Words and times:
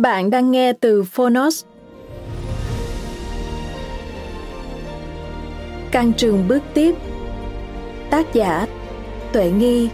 Bạn 0.00 0.30
đang 0.30 0.50
nghe 0.50 0.72
từ 0.72 1.02
Phonos. 1.02 1.64
Căn 5.90 6.12
trường 6.12 6.48
bước 6.48 6.62
tiếp. 6.74 6.94
Tác 8.10 8.34
giả 8.34 8.66
Tuệ 9.32 9.50
Nghi. 9.50 9.88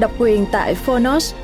Độc 0.00 0.12
quyền 0.18 0.46
tại 0.52 0.74
Phonos. 0.74 1.34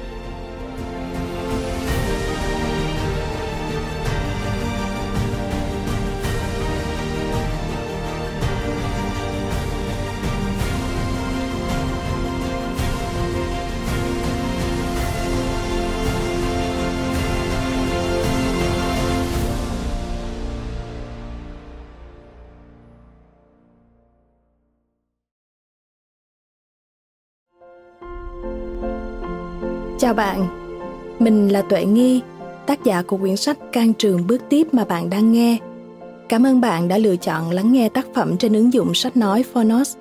Chào 30.02 30.14
bạn, 30.14 30.46
mình 31.18 31.48
là 31.48 31.62
Tuệ 31.62 31.84
Nghi, 31.84 32.20
tác 32.66 32.84
giả 32.84 33.02
của 33.02 33.16
quyển 33.16 33.36
sách 33.36 33.58
Can 33.72 33.94
trường 33.94 34.26
bước 34.26 34.42
tiếp 34.48 34.74
mà 34.74 34.84
bạn 34.84 35.10
đang 35.10 35.32
nghe. 35.32 35.58
Cảm 36.28 36.46
ơn 36.46 36.60
bạn 36.60 36.88
đã 36.88 36.98
lựa 36.98 37.16
chọn 37.16 37.50
lắng 37.50 37.72
nghe 37.72 37.88
tác 37.88 38.06
phẩm 38.14 38.36
trên 38.36 38.52
ứng 38.52 38.72
dụng 38.72 38.94
sách 38.94 39.16
nói 39.16 39.44
Phonos. 39.52 39.96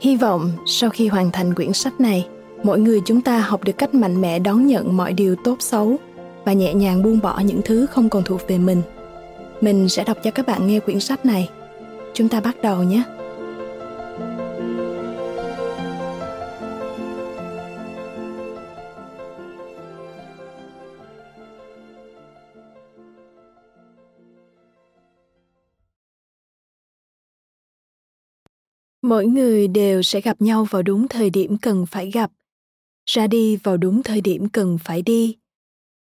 Hy 0.00 0.16
vọng 0.16 0.52
sau 0.66 0.90
khi 0.90 1.08
hoàn 1.08 1.30
thành 1.30 1.54
quyển 1.54 1.72
sách 1.72 2.00
này, 2.00 2.26
mỗi 2.62 2.80
người 2.80 3.00
chúng 3.04 3.20
ta 3.20 3.38
học 3.38 3.64
được 3.64 3.78
cách 3.78 3.94
mạnh 3.94 4.20
mẽ 4.20 4.38
đón 4.38 4.66
nhận 4.66 4.96
mọi 4.96 5.12
điều 5.12 5.36
tốt 5.44 5.56
xấu 5.60 5.96
và 6.44 6.52
nhẹ 6.52 6.74
nhàng 6.74 7.02
buông 7.02 7.20
bỏ 7.22 7.40
những 7.44 7.60
thứ 7.64 7.86
không 7.86 8.08
còn 8.08 8.22
thuộc 8.24 8.40
về 8.48 8.58
mình. 8.58 8.82
Mình 9.60 9.88
sẽ 9.88 10.04
đọc 10.04 10.16
cho 10.24 10.30
các 10.30 10.46
bạn 10.46 10.66
nghe 10.66 10.80
quyển 10.80 11.00
sách 11.00 11.26
này. 11.26 11.48
Chúng 12.14 12.28
ta 12.28 12.40
bắt 12.40 12.56
đầu 12.62 12.82
nhé. 12.82 13.02
Mỗi 29.08 29.26
người 29.26 29.68
đều 29.68 30.02
sẽ 30.02 30.20
gặp 30.20 30.42
nhau 30.42 30.64
vào 30.64 30.82
đúng 30.82 31.08
thời 31.08 31.30
điểm 31.30 31.58
cần 31.58 31.86
phải 31.86 32.10
gặp. 32.10 32.32
Ra 33.06 33.26
đi 33.26 33.56
vào 33.56 33.76
đúng 33.76 34.02
thời 34.02 34.20
điểm 34.20 34.48
cần 34.48 34.78
phải 34.84 35.02
đi. 35.02 35.36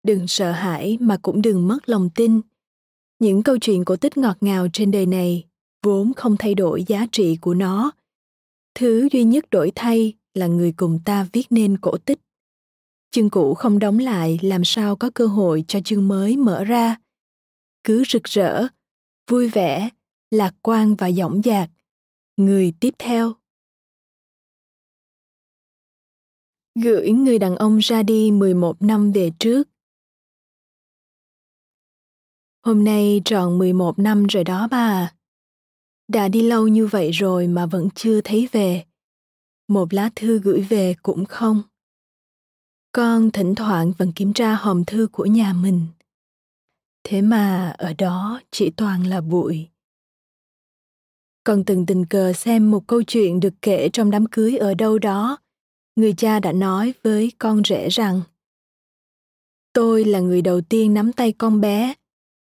Đừng 0.03 0.27
sợ 0.27 0.51
hãi 0.51 0.97
mà 1.01 1.17
cũng 1.21 1.41
đừng 1.41 1.67
mất 1.67 1.89
lòng 1.89 2.09
tin. 2.15 2.41
Những 3.19 3.43
câu 3.43 3.57
chuyện 3.61 3.85
cổ 3.85 3.95
tích 3.95 4.17
ngọt 4.17 4.37
ngào 4.41 4.67
trên 4.73 4.91
đời 4.91 5.05
này 5.05 5.45
vốn 5.83 6.13
không 6.13 6.37
thay 6.37 6.55
đổi 6.55 6.83
giá 6.87 7.07
trị 7.11 7.37
của 7.41 7.53
nó. 7.53 7.91
Thứ 8.75 9.07
duy 9.11 9.23
nhất 9.23 9.49
đổi 9.51 9.71
thay 9.75 10.13
là 10.33 10.47
người 10.47 10.73
cùng 10.77 10.99
ta 11.05 11.27
viết 11.33 11.45
nên 11.49 11.77
cổ 11.77 11.97
tích. 11.97 12.19
Chương 13.11 13.29
cũ 13.29 13.53
không 13.53 13.79
đóng 13.79 13.99
lại 13.99 14.39
làm 14.41 14.61
sao 14.65 14.95
có 14.95 15.09
cơ 15.13 15.27
hội 15.27 15.63
cho 15.67 15.79
chương 15.85 16.07
mới 16.07 16.37
mở 16.37 16.63
ra. 16.63 16.95
Cứ 17.83 18.03
rực 18.07 18.23
rỡ, 18.23 18.67
vui 19.27 19.47
vẻ, 19.47 19.89
lạc 20.31 20.55
quan 20.61 20.95
và 20.95 21.11
dõng 21.11 21.41
dạc. 21.43 21.69
Người 22.39 22.73
tiếp 22.79 22.93
theo 22.99 23.33
Gửi 26.83 27.11
người 27.11 27.39
đàn 27.39 27.55
ông 27.55 27.77
ra 27.77 28.03
đi 28.03 28.31
11 28.31 28.81
năm 28.81 29.11
về 29.11 29.31
trước. 29.39 29.69
Hôm 32.65 32.83
nay 32.83 33.21
tròn 33.25 33.57
11 33.57 33.99
năm 33.99 34.27
rồi 34.27 34.43
đó 34.43 34.67
bà. 34.71 35.13
Đã 36.07 36.27
đi 36.27 36.41
lâu 36.41 36.67
như 36.67 36.87
vậy 36.87 37.11
rồi 37.11 37.47
mà 37.47 37.65
vẫn 37.65 37.89
chưa 37.95 38.21
thấy 38.21 38.49
về. 38.51 38.85
Một 39.67 39.93
lá 39.93 40.09
thư 40.15 40.39
gửi 40.39 40.61
về 40.61 40.95
cũng 41.03 41.25
không. 41.25 41.61
Con 42.91 43.31
thỉnh 43.31 43.55
thoảng 43.55 43.91
vẫn 43.97 44.11
kiểm 44.11 44.33
tra 44.33 44.55
hòm 44.55 44.85
thư 44.85 45.07
của 45.11 45.25
nhà 45.25 45.53
mình. 45.53 45.87
Thế 47.03 47.21
mà 47.21 47.75
ở 47.77 47.93
đó 47.93 48.41
chỉ 48.51 48.71
toàn 48.77 49.07
là 49.07 49.21
bụi 49.21 49.69
con 51.43 51.65
từng 51.65 51.85
tình 51.85 52.05
cờ 52.05 52.33
xem 52.33 52.71
một 52.71 52.87
câu 52.87 53.03
chuyện 53.03 53.39
được 53.39 53.53
kể 53.61 53.89
trong 53.93 54.11
đám 54.11 54.25
cưới 54.25 54.57
ở 54.57 54.73
đâu 54.73 54.99
đó. 54.99 55.37
Người 55.95 56.13
cha 56.13 56.39
đã 56.39 56.51
nói 56.51 56.93
với 57.03 57.31
con 57.39 57.61
rể 57.63 57.89
rằng, 57.89 58.21
tôi 59.73 60.05
là 60.05 60.19
người 60.19 60.41
đầu 60.41 60.61
tiên 60.61 60.93
nắm 60.93 61.13
tay 61.13 61.31
con 61.31 61.61
bé, 61.61 61.93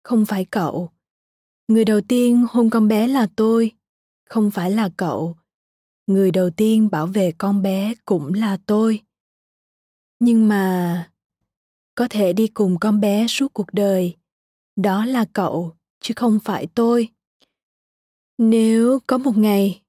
không 0.03 0.25
phải 0.25 0.45
cậu. 0.45 0.89
Người 1.67 1.85
đầu 1.85 2.01
tiên 2.01 2.45
hôn 2.49 2.69
con 2.69 2.87
bé 2.87 3.07
là 3.07 3.27
tôi, 3.35 3.71
không 4.29 4.51
phải 4.51 4.71
là 4.71 4.89
cậu. 4.97 5.35
Người 6.07 6.31
đầu 6.31 6.49
tiên 6.49 6.89
bảo 6.91 7.07
vệ 7.07 7.31
con 7.37 7.61
bé 7.61 7.93
cũng 8.05 8.33
là 8.33 8.57
tôi. 8.65 9.01
Nhưng 10.19 10.47
mà 10.47 11.09
có 11.95 12.07
thể 12.09 12.33
đi 12.33 12.47
cùng 12.47 12.79
con 12.79 12.99
bé 12.99 13.27
suốt 13.27 13.53
cuộc 13.53 13.73
đời, 13.73 14.15
đó 14.75 15.05
là 15.05 15.25
cậu, 15.33 15.75
chứ 15.99 16.13
không 16.17 16.39
phải 16.43 16.67
tôi 16.75 17.09
nếu 18.43 18.99
có 19.07 19.17
một 19.17 19.37
ngày 19.37 19.81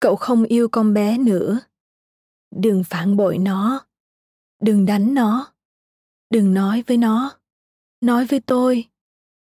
cậu 0.00 0.16
không 0.16 0.44
yêu 0.44 0.68
con 0.68 0.94
bé 0.94 1.18
nữa, 1.18 1.60
đừng 2.56 2.84
phản 2.84 3.16
bội 3.16 3.38
nó, 3.38 3.86
đừng 4.62 4.86
đánh 4.86 5.14
nó, 5.14 5.52
đừng 6.30 6.54
nói 6.54 6.84
với 6.86 6.96
nó, 6.96 7.38
nói 8.00 8.26
với 8.26 8.40
tôi 8.40 8.88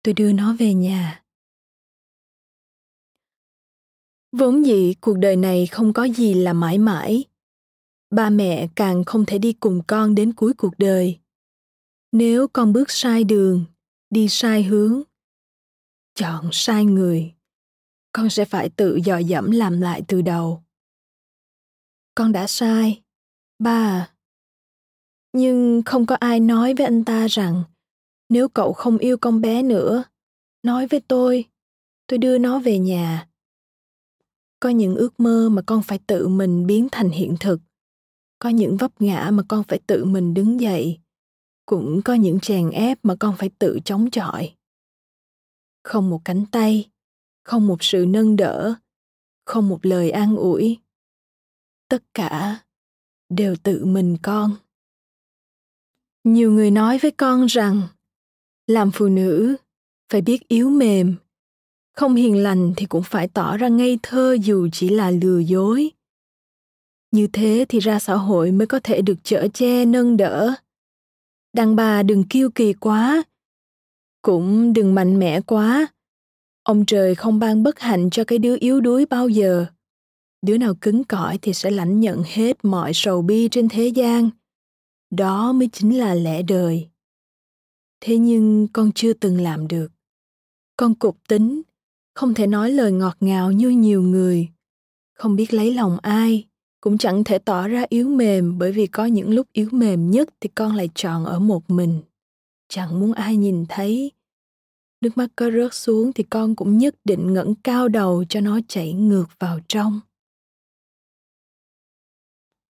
tôi 0.02 0.14
đưa 0.14 0.32
nó 0.32 0.56
về 0.58 0.74
nhà. 0.74 1.24
Vốn 4.32 4.66
dĩ 4.66 4.94
cuộc 5.00 5.18
đời 5.18 5.36
này 5.36 5.66
không 5.66 5.92
có 5.92 6.04
gì 6.04 6.34
là 6.34 6.52
mãi 6.52 6.78
mãi. 6.78 7.24
Ba 8.10 8.30
mẹ 8.30 8.68
càng 8.74 9.04
không 9.04 9.24
thể 9.26 9.38
đi 9.38 9.52
cùng 9.52 9.82
con 9.86 10.14
đến 10.14 10.32
cuối 10.32 10.54
cuộc 10.54 10.74
đời. 10.78 11.18
Nếu 12.12 12.48
con 12.48 12.72
bước 12.72 12.90
sai 12.90 13.24
đường, 13.24 13.64
đi 14.10 14.28
sai 14.28 14.62
hướng, 14.62 15.02
chọn 16.14 16.48
sai 16.52 16.84
người 16.84 17.34
con 18.12 18.30
sẽ 18.30 18.44
phải 18.44 18.68
tự 18.68 18.98
dò 19.04 19.18
dẫm 19.18 19.50
làm 19.50 19.80
lại 19.80 20.02
từ 20.08 20.22
đầu. 20.22 20.62
Con 22.14 22.32
đã 22.32 22.46
sai, 22.46 23.02
ba. 23.58 24.10
Nhưng 25.32 25.82
không 25.86 26.06
có 26.06 26.14
ai 26.14 26.40
nói 26.40 26.74
với 26.74 26.86
anh 26.86 27.04
ta 27.04 27.26
rằng, 27.26 27.62
nếu 28.28 28.48
cậu 28.48 28.72
không 28.72 28.98
yêu 28.98 29.16
con 29.16 29.40
bé 29.40 29.62
nữa, 29.62 30.04
nói 30.62 30.86
với 30.86 31.00
tôi 31.00 31.44
tôi 32.06 32.18
đưa 32.18 32.38
nó 32.38 32.58
về 32.58 32.78
nhà. 32.78 33.28
Có 34.60 34.68
những 34.68 34.96
ước 34.96 35.20
mơ 35.20 35.48
mà 35.52 35.62
con 35.66 35.82
phải 35.82 35.98
tự 36.06 36.28
mình 36.28 36.66
biến 36.66 36.88
thành 36.92 37.10
hiện 37.10 37.36
thực. 37.40 37.60
Có 38.38 38.48
những 38.48 38.76
vấp 38.76 39.00
ngã 39.00 39.30
mà 39.32 39.42
con 39.48 39.64
phải 39.64 39.80
tự 39.86 40.04
mình 40.04 40.34
đứng 40.34 40.60
dậy. 40.60 41.00
Cũng 41.66 42.00
có 42.04 42.14
những 42.14 42.40
chèn 42.40 42.70
ép 42.70 42.98
mà 43.02 43.14
con 43.20 43.36
phải 43.38 43.50
tự 43.58 43.78
chống 43.84 44.10
chọi. 44.10 44.54
Không 45.84 46.10
một 46.10 46.20
cánh 46.24 46.46
tay 46.46 46.90
không 47.44 47.66
một 47.66 47.84
sự 47.84 48.06
nâng 48.08 48.36
đỡ, 48.36 48.74
không 49.44 49.68
một 49.68 49.86
lời 49.86 50.10
an 50.10 50.36
ủi. 50.36 50.78
Tất 51.88 52.02
cả 52.14 52.62
đều 53.28 53.56
tự 53.62 53.84
mình 53.84 54.16
con. 54.22 54.56
Nhiều 56.24 56.52
người 56.52 56.70
nói 56.70 56.98
với 56.98 57.10
con 57.10 57.46
rằng, 57.46 57.82
làm 58.66 58.90
phụ 58.94 59.08
nữ 59.08 59.56
phải 60.12 60.20
biết 60.20 60.48
yếu 60.48 60.70
mềm, 60.70 61.14
không 61.92 62.14
hiền 62.14 62.42
lành 62.42 62.72
thì 62.76 62.86
cũng 62.86 63.02
phải 63.02 63.28
tỏ 63.28 63.56
ra 63.56 63.68
ngây 63.68 63.98
thơ 64.02 64.36
dù 64.42 64.68
chỉ 64.72 64.88
là 64.88 65.10
lừa 65.10 65.38
dối. 65.38 65.90
Như 67.10 67.26
thế 67.32 67.66
thì 67.68 67.78
ra 67.78 67.98
xã 67.98 68.14
hội 68.14 68.52
mới 68.52 68.66
có 68.66 68.80
thể 68.84 69.02
được 69.02 69.18
chở 69.22 69.48
che, 69.54 69.84
nâng 69.84 70.16
đỡ. 70.16 70.54
Đàn 71.52 71.76
bà 71.76 72.02
đừng 72.02 72.24
kiêu 72.24 72.50
kỳ 72.50 72.72
quá, 72.72 73.22
cũng 74.22 74.72
đừng 74.72 74.94
mạnh 74.94 75.18
mẽ 75.18 75.40
quá 75.40 75.86
ông 76.72 76.84
trời 76.84 77.14
không 77.14 77.38
ban 77.38 77.62
bất 77.62 77.80
hạnh 77.80 78.10
cho 78.10 78.24
cái 78.24 78.38
đứa 78.38 78.56
yếu 78.60 78.80
đuối 78.80 79.06
bao 79.06 79.28
giờ. 79.28 79.66
Đứa 80.46 80.58
nào 80.58 80.74
cứng 80.80 81.04
cỏi 81.04 81.38
thì 81.42 81.52
sẽ 81.54 81.70
lãnh 81.70 82.00
nhận 82.00 82.22
hết 82.26 82.64
mọi 82.64 82.92
sầu 82.94 83.22
bi 83.22 83.48
trên 83.50 83.68
thế 83.68 83.86
gian. 83.86 84.30
Đó 85.10 85.52
mới 85.52 85.68
chính 85.72 85.98
là 85.98 86.14
lẽ 86.14 86.42
đời. 86.42 86.88
Thế 88.00 88.18
nhưng 88.18 88.68
con 88.72 88.92
chưa 88.94 89.12
từng 89.12 89.40
làm 89.40 89.68
được. 89.68 89.92
Con 90.76 90.94
cục 90.94 91.16
tính, 91.28 91.62
không 92.14 92.34
thể 92.34 92.46
nói 92.46 92.70
lời 92.70 92.92
ngọt 92.92 93.16
ngào 93.20 93.52
như 93.52 93.68
nhiều 93.68 94.02
người. 94.02 94.48
Không 95.14 95.36
biết 95.36 95.54
lấy 95.54 95.74
lòng 95.74 95.98
ai, 96.02 96.46
cũng 96.80 96.98
chẳng 96.98 97.24
thể 97.24 97.38
tỏ 97.38 97.68
ra 97.68 97.84
yếu 97.88 98.08
mềm, 98.08 98.58
bởi 98.58 98.72
vì 98.72 98.86
có 98.86 99.04
những 99.04 99.30
lúc 99.30 99.46
yếu 99.52 99.68
mềm 99.72 100.10
nhất 100.10 100.28
thì 100.40 100.50
con 100.54 100.76
lại 100.76 100.88
chọn 100.94 101.24
ở 101.24 101.38
một 101.38 101.70
mình. 101.70 102.02
Chẳng 102.68 103.00
muốn 103.00 103.12
ai 103.12 103.36
nhìn 103.36 103.64
thấy 103.68 104.12
nước 105.02 105.16
mắt 105.16 105.30
có 105.36 105.50
rớt 105.50 105.74
xuống 105.74 106.12
thì 106.12 106.24
con 106.30 106.56
cũng 106.56 106.78
nhất 106.78 106.94
định 107.04 107.34
ngẩng 107.34 107.54
cao 107.54 107.88
đầu 107.88 108.24
cho 108.28 108.40
nó 108.40 108.60
chảy 108.68 108.92
ngược 108.92 109.26
vào 109.38 109.60
trong. 109.68 110.00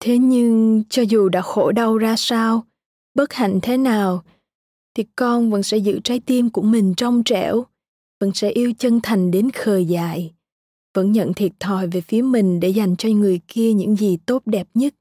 Thế 0.01 0.19
nhưng, 0.19 0.83
cho 0.89 1.03
dù 1.03 1.29
đã 1.29 1.43
khổ 1.43 1.73
đau 1.73 1.99
ra 1.99 2.15
sao, 2.17 2.67
bất 3.15 3.33
hạnh 3.33 3.59
thế 3.63 3.77
nào, 3.77 4.25
thì 4.95 5.05
con 5.17 5.51
vẫn 5.51 5.63
sẽ 5.63 5.77
giữ 5.77 6.01
trái 6.05 6.21
tim 6.21 6.51
của 6.51 6.63
mình 6.63 6.95
trong 6.97 7.23
trẻo, 7.25 7.67
vẫn 8.21 8.31
sẽ 8.35 8.51
yêu 8.51 8.73
chân 8.79 9.01
thành 9.03 9.31
đến 9.31 9.51
khờ 9.51 9.79
dại, 9.79 10.35
vẫn 10.95 11.13
nhận 11.13 11.35
thiệt 11.35 11.53
thòi 11.61 11.87
về 11.87 12.01
phía 12.01 12.23
mình 12.23 12.61
để 12.61 12.69
dành 12.69 12.97
cho 12.97 13.09
người 13.09 13.41
kia 13.49 13.73
những 13.73 13.97
gì 13.97 14.19
tốt 14.27 14.43
đẹp 14.47 14.69
nhất. 14.75 14.95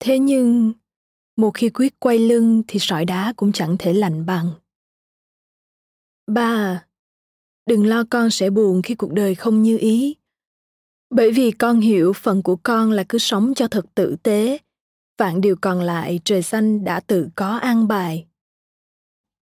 Thế 0.00 0.18
nhưng, 0.18 0.72
một 1.36 1.50
khi 1.54 1.70
quyết 1.70 2.00
quay 2.00 2.18
lưng 2.18 2.62
thì 2.68 2.78
sỏi 2.78 3.04
đá 3.04 3.32
cũng 3.36 3.52
chẳng 3.52 3.76
thể 3.78 3.92
lạnh 3.92 4.26
bằng 4.26 4.50
ba, 6.28 6.84
đừng 7.66 7.86
lo 7.86 8.04
con 8.10 8.30
sẽ 8.30 8.50
buồn 8.50 8.82
khi 8.82 8.94
cuộc 8.94 9.12
đời 9.12 9.34
không 9.34 9.62
như 9.62 9.78
ý. 9.78 10.16
Bởi 11.10 11.32
vì 11.32 11.50
con 11.50 11.80
hiểu 11.80 12.12
phần 12.12 12.42
của 12.42 12.56
con 12.56 12.90
là 12.90 13.04
cứ 13.08 13.18
sống 13.18 13.54
cho 13.54 13.68
thật 13.68 13.86
tử 13.94 14.16
tế. 14.22 14.58
Vạn 15.18 15.40
điều 15.40 15.56
còn 15.60 15.80
lại, 15.80 16.20
trời 16.24 16.42
xanh 16.42 16.84
đã 16.84 17.00
tự 17.00 17.28
có 17.34 17.56
an 17.56 17.88
bài. 17.88 18.26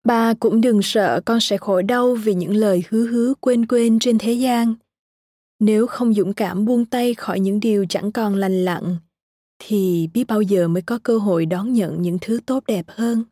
Ba, 0.04 0.34
cũng 0.34 0.60
đừng 0.60 0.82
sợ 0.82 1.20
con 1.24 1.40
sẽ 1.40 1.56
khổ 1.56 1.82
đau 1.82 2.14
vì 2.14 2.34
những 2.34 2.54
lời 2.56 2.82
hứa 2.88 3.06
hứa 3.06 3.34
quên 3.40 3.66
quên 3.66 3.98
trên 3.98 4.18
thế 4.18 4.32
gian. 4.32 4.74
Nếu 5.60 5.86
không 5.86 6.14
dũng 6.14 6.32
cảm 6.32 6.64
buông 6.64 6.84
tay 6.84 7.14
khỏi 7.14 7.40
những 7.40 7.60
điều 7.60 7.86
chẳng 7.88 8.12
còn 8.12 8.34
lành 8.34 8.64
lặn, 8.64 8.96
thì 9.58 10.08
biết 10.14 10.24
bao 10.28 10.42
giờ 10.42 10.68
mới 10.68 10.82
có 10.82 10.98
cơ 11.02 11.18
hội 11.18 11.46
đón 11.46 11.72
nhận 11.72 12.02
những 12.02 12.18
thứ 12.20 12.40
tốt 12.46 12.64
đẹp 12.66 12.84
hơn 12.88 13.24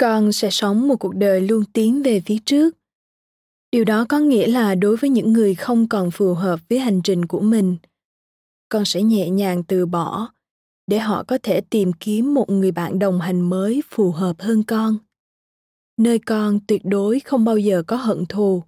con 0.00 0.32
sẽ 0.32 0.50
sống 0.50 0.88
một 0.88 0.96
cuộc 0.96 1.14
đời 1.14 1.40
luôn 1.40 1.64
tiến 1.72 2.02
về 2.02 2.20
phía 2.20 2.36
trước. 2.44 2.76
Điều 3.72 3.84
đó 3.84 4.06
có 4.08 4.18
nghĩa 4.18 4.46
là 4.46 4.74
đối 4.74 4.96
với 4.96 5.10
những 5.10 5.32
người 5.32 5.54
không 5.54 5.88
còn 5.88 6.10
phù 6.10 6.34
hợp 6.34 6.60
với 6.68 6.78
hành 6.78 7.02
trình 7.02 7.26
của 7.26 7.40
mình, 7.40 7.76
con 8.68 8.84
sẽ 8.84 9.02
nhẹ 9.02 9.30
nhàng 9.30 9.64
từ 9.64 9.86
bỏ 9.86 10.28
để 10.86 10.98
họ 10.98 11.24
có 11.24 11.38
thể 11.42 11.60
tìm 11.60 11.92
kiếm 11.92 12.34
một 12.34 12.50
người 12.50 12.70
bạn 12.70 12.98
đồng 12.98 13.20
hành 13.20 13.40
mới 13.40 13.82
phù 13.90 14.10
hợp 14.10 14.36
hơn 14.38 14.62
con. 14.62 14.98
Nơi 15.96 16.18
con 16.18 16.60
tuyệt 16.66 16.82
đối 16.84 17.20
không 17.20 17.44
bao 17.44 17.56
giờ 17.56 17.82
có 17.86 17.96
hận 17.96 18.26
thù. 18.26 18.62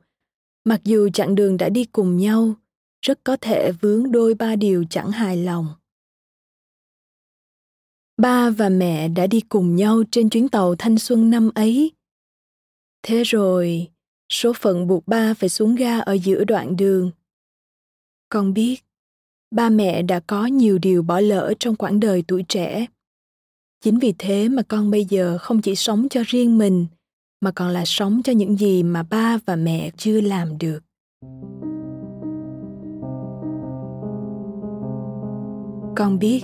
Mặc 0.65 0.81
dù 0.85 1.09
chặng 1.09 1.35
đường 1.35 1.57
đã 1.57 1.69
đi 1.69 1.85
cùng 1.85 2.17
nhau, 2.17 2.55
rất 3.03 3.25
có 3.25 3.37
thể 3.41 3.73
vướng 3.73 4.13
đôi 4.13 4.35
ba 4.35 4.57
điều 4.57 4.85
chẳng 4.91 5.11
hài 5.11 5.37
lòng 5.37 5.69
ba 8.23 8.51
và 8.51 8.69
mẹ 8.69 9.09
đã 9.09 9.27
đi 9.27 9.41
cùng 9.41 9.77
nhau 9.77 10.03
trên 10.11 10.29
chuyến 10.31 10.49
tàu 10.49 10.75
thanh 10.75 10.99
xuân 10.99 11.31
năm 11.31 11.51
ấy. 11.55 11.93
Thế 13.03 13.23
rồi, 13.23 13.89
số 14.33 14.53
phận 14.53 14.87
buộc 14.87 15.09
ba 15.09 15.35
phải 15.35 15.49
xuống 15.49 15.75
ga 15.75 15.99
ở 16.01 16.13
giữa 16.13 16.45
đoạn 16.45 16.77
đường. 16.77 17.11
Con 18.29 18.55
biết, 18.55 18.77
ba 19.51 19.71
mẹ 19.71 20.03
đã 20.03 20.21
có 20.21 20.47
nhiều 20.47 20.79
điều 20.79 21.03
bỏ 21.03 21.21
lỡ 21.21 21.55
trong 21.59 21.77
quãng 21.77 22.01
đời 22.01 22.25
tuổi 22.29 22.45
trẻ. 22.49 22.87
Chính 23.81 23.99
vì 23.99 24.15
thế 24.19 24.49
mà 24.49 24.63
con 24.63 24.91
bây 24.91 25.05
giờ 25.05 25.39
không 25.39 25.63
chỉ 25.63 25.75
sống 25.75 26.09
cho 26.11 26.23
riêng 26.27 26.59
mình, 26.59 26.87
mà 27.41 27.51
còn 27.51 27.69
là 27.69 27.85
sống 27.87 28.21
cho 28.25 28.33
những 28.33 28.57
gì 28.57 28.83
mà 28.83 29.03
ba 29.03 29.39
và 29.47 29.57
mẹ 29.57 29.91
chưa 29.97 30.21
làm 30.21 30.59
được. 30.59 30.81
Con 35.97 36.19
biết 36.19 36.43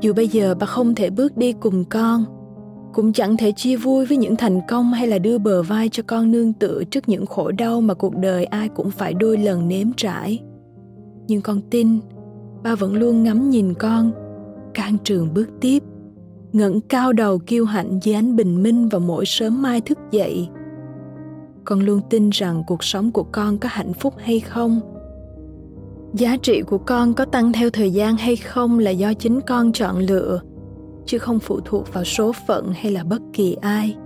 dù 0.00 0.12
bây 0.12 0.28
giờ 0.28 0.54
bà 0.60 0.66
không 0.66 0.94
thể 0.94 1.10
bước 1.10 1.36
đi 1.36 1.52
cùng 1.52 1.84
con, 1.84 2.24
cũng 2.94 3.12
chẳng 3.12 3.36
thể 3.36 3.52
chia 3.52 3.76
vui 3.76 4.06
với 4.06 4.16
những 4.16 4.36
thành 4.36 4.60
công 4.68 4.92
hay 4.92 5.06
là 5.06 5.18
đưa 5.18 5.38
bờ 5.38 5.62
vai 5.62 5.88
cho 5.88 6.02
con 6.06 6.32
nương 6.32 6.52
tựa 6.52 6.84
trước 6.90 7.08
những 7.08 7.26
khổ 7.26 7.50
đau 7.50 7.80
mà 7.80 7.94
cuộc 7.94 8.16
đời 8.16 8.44
ai 8.44 8.68
cũng 8.68 8.90
phải 8.90 9.14
đôi 9.14 9.36
lần 9.36 9.68
nếm 9.68 9.92
trải. 9.96 10.42
Nhưng 11.28 11.40
con 11.40 11.60
tin, 11.70 11.98
ba 12.62 12.74
vẫn 12.74 12.94
luôn 12.94 13.22
ngắm 13.22 13.50
nhìn 13.50 13.74
con 13.74 14.12
can 14.74 14.96
trường 15.04 15.34
bước 15.34 15.48
tiếp, 15.60 15.82
ngẩng 16.52 16.80
cao 16.80 17.12
đầu 17.12 17.38
kiêu 17.38 17.64
hãnh 17.64 17.98
dưới 18.02 18.14
ánh 18.14 18.36
bình 18.36 18.62
minh 18.62 18.88
vào 18.88 19.00
mỗi 19.00 19.26
sớm 19.26 19.62
mai 19.62 19.80
thức 19.80 19.98
dậy. 20.10 20.48
Con 21.64 21.80
luôn 21.80 22.00
tin 22.10 22.30
rằng 22.30 22.62
cuộc 22.66 22.84
sống 22.84 23.10
của 23.10 23.22
con 23.22 23.58
có 23.58 23.68
hạnh 23.72 23.92
phúc 23.92 24.14
hay 24.18 24.40
không 24.40 24.80
giá 26.16 26.36
trị 26.36 26.62
của 26.62 26.78
con 26.78 27.14
có 27.14 27.24
tăng 27.24 27.52
theo 27.52 27.70
thời 27.70 27.90
gian 27.90 28.16
hay 28.16 28.36
không 28.36 28.78
là 28.78 28.90
do 28.90 29.14
chính 29.14 29.40
con 29.40 29.72
chọn 29.72 29.98
lựa, 29.98 30.40
chứ 31.06 31.18
không 31.18 31.38
phụ 31.38 31.60
thuộc 31.64 31.92
vào 31.92 32.04
số 32.04 32.32
phận 32.46 32.72
hay 32.74 32.92
là 32.92 33.04
bất 33.04 33.22
kỳ 33.32 33.56
ai. 33.60 33.96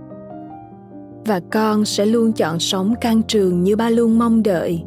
Và 1.25 1.39
con 1.51 1.85
sẽ 1.85 2.05
luôn 2.05 2.33
chọn 2.33 2.59
sống 2.59 2.93
can 3.01 3.23
trường 3.23 3.63
như 3.63 3.75
ba 3.75 3.89
luôn 3.89 4.19
mong 4.19 4.43
đợi. 4.43 4.83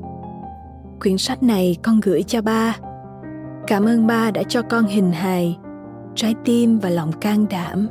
Quyển 1.01 1.19
sách 1.19 1.43
này 1.43 1.77
con 1.83 2.01
gửi 2.01 2.23
cho 2.23 2.43
ba. 2.43 2.77
Cảm 3.67 3.85
ơn 3.85 4.07
ba 4.07 4.31
đã 4.31 4.43
cho 4.43 4.63
con 4.63 4.85
hình 4.85 5.13
hài, 5.13 5.59
trái 6.15 6.35
tim 6.45 6.79
và 6.79 6.91
lòng 6.91 7.13
can 7.13 7.47
đảm. 7.51 7.89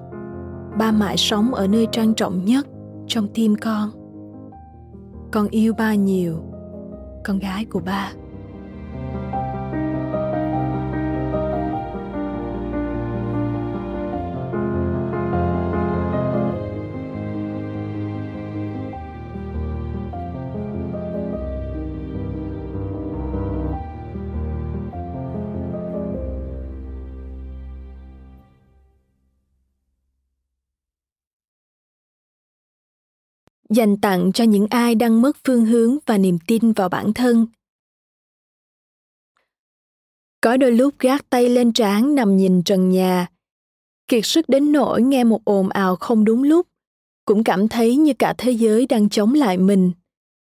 Ba 0.78 0.92
mãi 0.92 1.18
sống 1.18 1.54
ở 1.54 1.68
nơi 1.68 1.88
trang 1.92 2.14
trọng 2.14 2.46
nhất 2.46 2.68
trong 3.08 3.28
tim 3.34 3.56
con. 3.56 3.90
Con 5.32 5.48
yêu 5.48 5.74
ba 5.74 5.96
nhiều, 5.96 6.36
con 7.24 7.40
gái 7.40 7.66
của 7.66 7.80
ba. 7.80 8.12
Dành 33.76 33.98
tặng 33.98 34.32
cho 34.32 34.44
những 34.44 34.68
ai 34.70 34.96
đang 34.96 35.22
mất 35.22 35.38
phương 35.48 35.66
hướng 35.66 35.98
và 36.06 36.18
niềm 36.18 36.38
tin 36.48 36.72
vào 36.72 36.90
bản 36.90 37.14
thân. 37.14 37.48
Có 40.42 40.58
đôi 40.58 40.72
lúc 40.72 40.96
gác 41.00 41.30
tay 41.30 41.50
lên 41.50 41.74
trán 41.74 42.16
nằm 42.16 42.38
nhìn 42.38 42.64
trần 42.64 42.90
nhà. 42.90 43.28
Kiệt 44.08 44.26
sức 44.26 44.50
đến 44.50 44.72
nỗi 44.72 45.02
nghe 45.02 45.24
một 45.24 45.46
ồn 45.46 45.70
ào 45.70 45.96
không 45.96 46.26
đúng 46.26 46.44
lúc, 46.44 46.68
cũng 47.26 47.44
cảm 47.44 47.68
thấy 47.68 47.96
như 47.96 48.14
cả 48.20 48.34
thế 48.38 48.52
giới 48.52 48.86
đang 48.86 49.10
chống 49.10 49.34
lại 49.34 49.58
mình, 49.58 49.92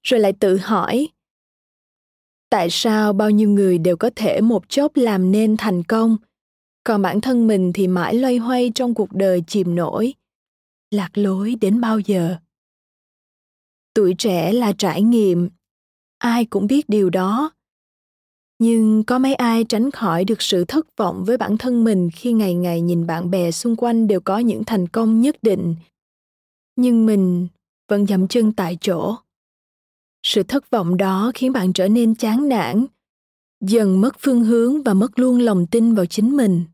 rồi 0.03 0.21
lại 0.21 0.33
tự 0.41 0.57
hỏi, 0.57 1.09
tại 2.55 2.71
sao 2.71 3.13
bao 3.13 3.31
nhiêu 3.31 3.51
người 3.51 3.79
đều 3.79 3.97
có 3.97 4.11
thể 4.17 4.41
một 4.41 4.69
chốc 4.69 4.97
làm 4.97 5.33
nên 5.33 5.57
thành 5.57 5.83
công, 5.83 6.17
còn 6.85 7.03
bản 7.03 7.21
thân 7.21 7.47
mình 7.47 7.73
thì 7.73 7.89
mãi 7.89 8.15
loay 8.15 8.37
hoay 8.37 8.73
trong 8.75 8.95
cuộc 8.95 9.13
đời 9.13 9.43
chìm 9.47 9.75
nổi? 9.75 10.15
Lạc 10.91 11.19
lối 11.19 11.55
đến 11.61 11.81
bao 11.81 11.99
giờ? 11.99 12.37
Tuổi 13.95 14.15
trẻ 14.19 14.53
là 14.53 14.73
trải 14.73 15.03
nghiệm. 15.03 15.49
Ai 16.19 16.45
cũng 16.45 16.67
biết 16.67 16.89
điều 16.89 17.11
đó. 17.11 17.51
Nhưng 18.59 19.05
có 19.05 19.19
mấy 19.19 19.35
ai 19.35 19.65
tránh 19.65 19.91
khỏi 19.91 20.25
được 20.25 20.43
sự 20.43 20.65
thất 20.65 20.97
vọng 20.97 21.25
với 21.25 21.37
bản 21.37 21.59
thân 21.59 21.85
mình 21.85 22.11
khi 22.11 22.33
ngày 22.33 22.55
ngày 22.55 22.81
nhìn 22.81 23.07
bạn 23.07 23.31
bè 23.31 23.51
xung 23.51 23.77
quanh 23.77 24.07
đều 24.07 24.21
có 24.21 24.39
những 24.39 24.65
thành 24.65 24.89
công 24.89 25.21
nhất 25.21 25.37
định. 25.43 25.77
Nhưng 26.77 27.07
mình 27.07 27.49
vẫn 27.89 28.07
dậm 28.07 28.29
chân 28.29 28.53
tại 28.53 28.79
chỗ. 28.81 29.17
Sự 30.23 30.43
thất 30.43 30.71
vọng 30.71 30.97
đó 30.97 31.33
khiến 31.35 31.53
bạn 31.53 31.73
trở 31.73 31.89
nên 31.89 32.15
chán 32.15 32.49
nản, 32.49 32.87
dần 33.61 34.01
mất 34.01 34.17
phương 34.19 34.45
hướng 34.45 34.83
và 34.83 34.95
mất 34.95 35.19
luôn 35.19 35.39
lòng 35.39 35.67
tin 35.67 35.95
vào 35.95 36.07
chính 36.07 36.37
mình. 36.37 36.65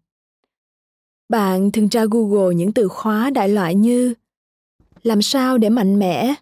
Bạn 1.29 1.73
thường 1.73 1.89
tra 1.89 2.05
google 2.11 2.55
những 2.55 2.73
từ 2.73 2.89
khóa 2.89 3.31
đại 3.31 3.49
loại 3.49 3.75
như 3.75 4.15
làm 5.03 5.23
sao 5.23 5.59
để 5.59 5.69
mạnh 5.69 5.99
mẽ? 5.99 6.35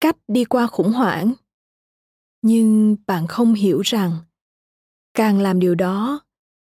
Cách 0.00 0.16
đi 0.28 0.44
qua 0.44 0.66
khủng 0.66 0.92
hoảng. 0.92 1.32
Nhưng 2.42 2.96
bạn 3.06 3.26
không 3.26 3.54
hiểu 3.54 3.80
rằng, 3.80 4.12
càng 5.14 5.38
làm 5.38 5.60
điều 5.60 5.74
đó, 5.74 6.20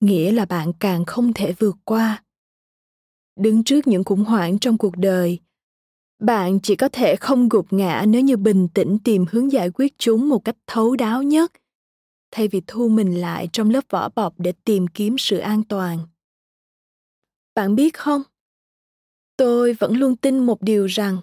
nghĩa 0.01 0.33
là 0.33 0.45
bạn 0.45 0.73
càng 0.81 1.05
không 1.05 1.33
thể 1.33 1.53
vượt 1.59 1.77
qua. 1.85 2.25
Đứng 3.37 3.65
trước 3.65 3.87
những 3.87 4.05
khủng 4.05 4.25
hoảng 4.25 4.59
trong 4.59 4.79
cuộc 4.79 4.97
đời, 4.97 5.41
bạn 6.19 6.61
chỉ 6.63 6.77
có 6.77 6.89
thể 6.89 7.17
không 7.17 7.49
gục 7.49 7.73
ngã 7.73 8.05
nếu 8.09 8.21
như 8.21 8.37
bình 8.37 8.69
tĩnh 8.75 8.99
tìm 9.05 9.25
hướng 9.31 9.53
giải 9.53 9.71
quyết 9.71 9.95
chúng 9.99 10.29
một 10.29 10.45
cách 10.45 10.57
thấu 10.67 10.97
đáo 10.97 11.23
nhất, 11.23 11.53
thay 12.31 12.49
vì 12.49 12.63
thu 12.67 12.89
mình 12.89 13.21
lại 13.21 13.49
trong 13.53 13.71
lớp 13.71 13.85
vỏ 13.91 14.09
bọc 14.09 14.35
để 14.39 14.53
tìm 14.65 14.87
kiếm 14.87 15.19
sự 15.19 15.39
an 15.39 15.63
toàn. 15.65 15.99
Bạn 17.55 17.75
biết 17.75 17.99
không? 17.99 18.23
Tôi 19.37 19.73
vẫn 19.73 19.97
luôn 19.97 20.17
tin 20.17 20.39
một 20.39 20.63
điều 20.63 20.87
rằng 20.87 21.19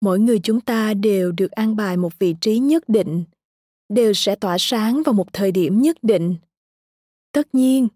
mỗi 0.00 0.18
người 0.18 0.38
chúng 0.38 0.60
ta 0.60 0.94
đều 0.94 1.32
được 1.32 1.50
an 1.50 1.76
bài 1.76 1.96
một 1.96 2.18
vị 2.18 2.34
trí 2.40 2.58
nhất 2.58 2.88
định, 2.88 3.24
đều 3.88 4.12
sẽ 4.12 4.34
tỏa 4.34 4.56
sáng 4.58 5.02
vào 5.02 5.12
một 5.12 5.32
thời 5.32 5.52
điểm 5.52 5.82
nhất 5.82 5.96
định. 6.02 6.36
Tất 7.32 7.54
nhiên, 7.54 7.88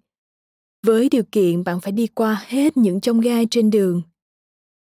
với 0.87 1.09
điều 1.09 1.23
kiện 1.33 1.65
bạn 1.65 1.81
phải 1.81 1.93
đi 1.93 2.07
qua 2.07 2.45
hết 2.47 2.77
những 2.77 3.01
chông 3.01 3.21
gai 3.21 3.47
trên 3.51 3.71
đường. 3.71 4.03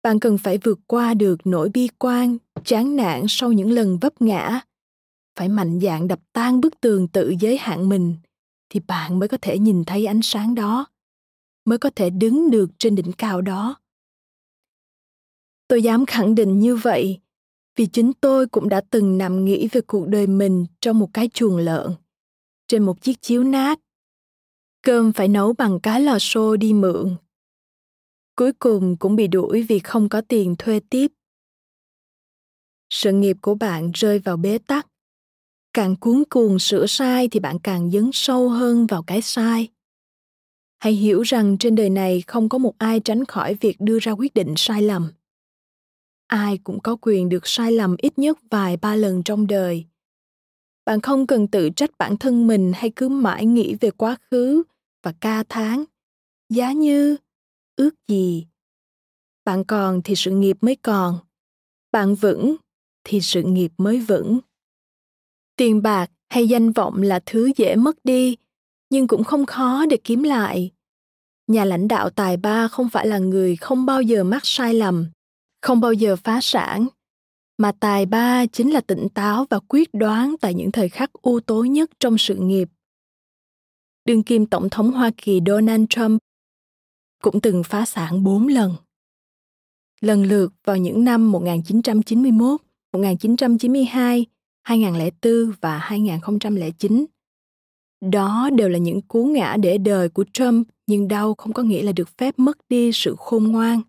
Bạn 0.02 0.20
cần 0.20 0.38
phải 0.38 0.58
vượt 0.58 0.78
qua 0.86 1.14
được 1.14 1.40
nỗi 1.44 1.68
bi 1.68 1.88
quan, 1.98 2.36
chán 2.64 2.96
nản 2.96 3.24
sau 3.28 3.52
những 3.52 3.70
lần 3.70 3.98
vấp 3.98 4.22
ngã. 4.22 4.60
Phải 5.38 5.48
mạnh 5.48 5.80
dạn 5.80 6.08
đập 6.08 6.20
tan 6.32 6.60
bức 6.60 6.80
tường 6.80 7.08
tự 7.08 7.34
giới 7.40 7.58
hạn 7.58 7.88
mình, 7.88 8.16
thì 8.70 8.80
bạn 8.80 9.18
mới 9.18 9.28
có 9.28 9.38
thể 9.42 9.58
nhìn 9.58 9.84
thấy 9.84 10.06
ánh 10.06 10.20
sáng 10.22 10.54
đó, 10.54 10.86
mới 11.64 11.78
có 11.78 11.90
thể 11.96 12.10
đứng 12.10 12.50
được 12.50 12.70
trên 12.78 12.94
đỉnh 12.94 13.12
cao 13.12 13.40
đó 13.40 13.76
tôi 15.68 15.82
dám 15.82 16.06
khẳng 16.06 16.34
định 16.34 16.60
như 16.60 16.76
vậy, 16.76 17.20
vì 17.76 17.86
chính 17.86 18.12
tôi 18.20 18.46
cũng 18.46 18.68
đã 18.68 18.80
từng 18.90 19.18
nằm 19.18 19.44
nghĩ 19.44 19.68
về 19.72 19.80
cuộc 19.80 20.08
đời 20.08 20.26
mình 20.26 20.66
trong 20.80 20.98
một 20.98 21.08
cái 21.12 21.30
chuồng 21.34 21.56
lợn, 21.56 21.90
trên 22.68 22.82
một 22.82 23.02
chiếc 23.02 23.22
chiếu 23.22 23.44
nát. 23.44 23.80
Cơm 24.82 25.12
phải 25.12 25.28
nấu 25.28 25.52
bằng 25.52 25.80
cái 25.80 26.00
lò 26.00 26.18
xô 26.18 26.56
đi 26.56 26.72
mượn. 26.72 27.16
Cuối 28.36 28.52
cùng 28.52 28.96
cũng 28.96 29.16
bị 29.16 29.26
đuổi 29.26 29.62
vì 29.62 29.78
không 29.78 30.08
có 30.08 30.20
tiền 30.20 30.54
thuê 30.58 30.80
tiếp. 30.90 31.12
Sự 32.90 33.12
nghiệp 33.12 33.36
của 33.40 33.54
bạn 33.54 33.90
rơi 33.94 34.18
vào 34.18 34.36
bế 34.36 34.58
tắc. 34.58 34.86
Càng 35.72 35.96
cuốn 35.96 36.22
cuồng 36.30 36.58
sửa 36.58 36.86
sai 36.86 37.28
thì 37.28 37.40
bạn 37.40 37.58
càng 37.58 37.90
dấn 37.90 38.10
sâu 38.12 38.48
hơn 38.48 38.86
vào 38.86 39.02
cái 39.02 39.22
sai. 39.22 39.68
Hãy 40.78 40.92
hiểu 40.92 41.22
rằng 41.22 41.58
trên 41.58 41.74
đời 41.74 41.90
này 41.90 42.22
không 42.26 42.48
có 42.48 42.58
một 42.58 42.74
ai 42.78 43.00
tránh 43.00 43.24
khỏi 43.24 43.54
việc 43.54 43.76
đưa 43.80 43.98
ra 43.98 44.12
quyết 44.12 44.34
định 44.34 44.54
sai 44.56 44.82
lầm 44.82 45.12
ai 46.26 46.58
cũng 46.58 46.80
có 46.80 46.96
quyền 47.00 47.28
được 47.28 47.46
sai 47.46 47.72
lầm 47.72 47.96
ít 47.98 48.18
nhất 48.18 48.38
vài 48.50 48.76
ba 48.76 48.96
lần 48.96 49.22
trong 49.22 49.46
đời. 49.46 49.84
Bạn 50.84 51.00
không 51.00 51.26
cần 51.26 51.48
tự 51.48 51.70
trách 51.70 51.90
bản 51.98 52.16
thân 52.16 52.46
mình 52.46 52.72
hay 52.74 52.92
cứ 52.96 53.08
mãi 53.08 53.46
nghĩ 53.46 53.74
về 53.80 53.90
quá 53.90 54.16
khứ 54.30 54.62
và 55.02 55.12
ca 55.20 55.44
tháng. 55.48 55.84
Giá 56.48 56.72
như, 56.72 57.16
ước 57.76 57.94
gì. 58.08 58.46
Bạn 59.44 59.64
còn 59.64 60.02
thì 60.04 60.14
sự 60.14 60.30
nghiệp 60.30 60.56
mới 60.60 60.76
còn. 60.76 61.18
Bạn 61.92 62.14
vững 62.14 62.56
thì 63.04 63.20
sự 63.20 63.42
nghiệp 63.42 63.72
mới 63.78 64.00
vững. 64.00 64.38
Tiền 65.56 65.82
bạc 65.82 66.10
hay 66.28 66.48
danh 66.48 66.72
vọng 66.72 67.02
là 67.02 67.20
thứ 67.26 67.50
dễ 67.56 67.76
mất 67.76 67.96
đi, 68.04 68.36
nhưng 68.90 69.06
cũng 69.06 69.24
không 69.24 69.46
khó 69.46 69.86
để 69.90 69.96
kiếm 70.04 70.22
lại. 70.22 70.70
Nhà 71.46 71.64
lãnh 71.64 71.88
đạo 71.88 72.10
tài 72.10 72.36
ba 72.36 72.68
không 72.68 72.88
phải 72.88 73.06
là 73.06 73.18
người 73.18 73.56
không 73.56 73.86
bao 73.86 74.02
giờ 74.02 74.24
mắc 74.24 74.40
sai 74.44 74.74
lầm 74.74 75.06
không 75.66 75.80
bao 75.80 75.92
giờ 75.92 76.16
phá 76.16 76.38
sản 76.42 76.86
mà 77.58 77.72
tài 77.80 78.06
ba 78.06 78.46
chính 78.46 78.70
là 78.70 78.80
tỉnh 78.80 79.08
táo 79.14 79.46
và 79.50 79.58
quyết 79.68 79.94
đoán 79.94 80.34
tại 80.40 80.54
những 80.54 80.72
thời 80.72 80.88
khắc 80.88 81.12
u 81.12 81.40
tối 81.40 81.68
nhất 81.68 81.90
trong 82.00 82.18
sự 82.18 82.34
nghiệp 82.34 82.68
đương 84.04 84.22
kim 84.22 84.46
tổng 84.46 84.68
thống 84.70 84.90
hoa 84.90 85.10
kỳ 85.16 85.40
donald 85.46 85.84
trump 85.90 86.22
cũng 87.22 87.40
từng 87.40 87.62
phá 87.62 87.84
sản 87.84 88.24
bốn 88.24 88.46
lần 88.48 88.74
lần 90.00 90.22
lượt 90.22 90.52
vào 90.64 90.76
những 90.76 91.04
năm 91.04 91.32
1991, 91.32 92.60
1992, 92.92 94.26
2004 94.62 95.52
và 95.60 95.78
2009. 95.78 97.06
Đó 98.10 98.50
đều 98.52 98.68
là 98.68 98.78
những 98.78 99.00
cú 99.02 99.24
ngã 99.24 99.56
để 99.62 99.78
đời 99.78 100.08
của 100.08 100.24
Trump, 100.32 100.68
nhưng 100.86 101.08
đau 101.08 101.34
không 101.34 101.52
có 101.52 101.62
nghĩa 101.62 101.82
là 101.82 101.92
được 101.92 102.08
phép 102.18 102.38
mất 102.38 102.58
đi 102.68 102.90
sự 102.92 103.14
khôn 103.18 103.44
ngoan. 103.44 103.80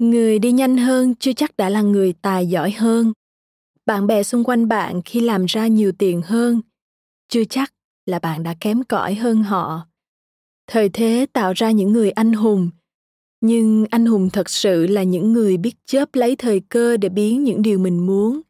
Người 0.00 0.38
đi 0.38 0.52
nhanh 0.52 0.76
hơn 0.76 1.14
chưa 1.14 1.32
chắc 1.32 1.56
đã 1.56 1.68
là 1.68 1.82
người 1.82 2.12
tài 2.12 2.46
giỏi 2.46 2.70
hơn. 2.70 3.12
Bạn 3.86 4.06
bè 4.06 4.22
xung 4.22 4.44
quanh 4.44 4.68
bạn 4.68 5.02
khi 5.02 5.20
làm 5.20 5.44
ra 5.44 5.66
nhiều 5.66 5.92
tiền 5.98 6.22
hơn, 6.24 6.60
chưa 7.28 7.44
chắc 7.44 7.72
là 8.06 8.18
bạn 8.18 8.42
đã 8.42 8.54
kém 8.60 8.84
cỏi 8.84 9.14
hơn 9.14 9.42
họ. 9.42 9.86
Thời 10.66 10.88
thế 10.88 11.26
tạo 11.32 11.52
ra 11.52 11.70
những 11.70 11.92
người 11.92 12.10
anh 12.10 12.32
hùng, 12.32 12.70
nhưng 13.40 13.86
anh 13.90 14.06
hùng 14.06 14.30
thật 14.30 14.50
sự 14.50 14.86
là 14.86 15.02
những 15.02 15.32
người 15.32 15.56
biết 15.56 15.74
chớp 15.86 16.14
lấy 16.14 16.36
thời 16.36 16.60
cơ 16.60 16.96
để 16.96 17.08
biến 17.08 17.44
những 17.44 17.62
điều 17.62 17.78
mình 17.78 18.06
muốn 18.06 18.40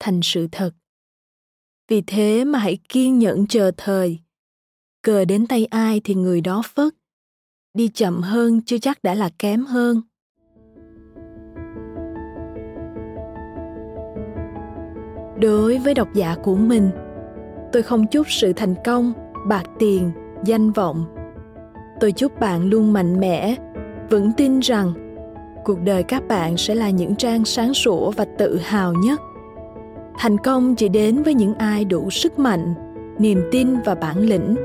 thành 0.00 0.20
sự 0.22 0.48
thật 0.52 0.70
vì 1.88 2.02
thế 2.06 2.44
mà 2.44 2.58
hãy 2.58 2.78
kiên 2.88 3.18
nhẫn 3.18 3.46
chờ 3.46 3.70
thời 3.76 4.18
cờ 5.02 5.24
đến 5.24 5.46
tay 5.46 5.66
ai 5.66 6.00
thì 6.04 6.14
người 6.14 6.40
đó 6.40 6.62
phất 6.74 6.94
đi 7.74 7.88
chậm 7.88 8.22
hơn 8.22 8.60
chưa 8.66 8.78
chắc 8.78 9.02
đã 9.02 9.14
là 9.14 9.30
kém 9.38 9.64
hơn 9.64 10.00
đối 15.40 15.78
với 15.78 15.94
độc 15.94 16.08
giả 16.14 16.36
của 16.42 16.54
mình. 16.54 16.90
Tôi 17.72 17.82
không 17.82 18.06
chúc 18.06 18.30
sự 18.30 18.52
thành 18.52 18.74
công, 18.84 19.12
bạc 19.48 19.64
tiền, 19.78 20.10
danh 20.44 20.70
vọng. 20.70 21.04
Tôi 22.00 22.12
chúc 22.12 22.40
bạn 22.40 22.70
luôn 22.70 22.92
mạnh 22.92 23.20
mẽ, 23.20 23.54
vững 24.10 24.32
tin 24.32 24.60
rằng 24.60 24.92
cuộc 25.64 25.80
đời 25.82 26.02
các 26.02 26.28
bạn 26.28 26.56
sẽ 26.56 26.74
là 26.74 26.90
những 26.90 27.16
trang 27.16 27.44
sáng 27.44 27.74
sủa 27.74 28.10
và 28.10 28.24
tự 28.38 28.58
hào 28.58 28.94
nhất. 28.94 29.20
Thành 30.18 30.38
công 30.38 30.74
chỉ 30.74 30.88
đến 30.88 31.22
với 31.22 31.34
những 31.34 31.54
ai 31.54 31.84
đủ 31.84 32.10
sức 32.10 32.38
mạnh, 32.38 32.74
niềm 33.18 33.42
tin 33.50 33.68
và 33.84 33.94
bản 33.94 34.18
lĩnh 34.18 34.56